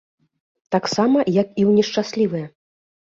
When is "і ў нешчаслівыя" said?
1.53-2.45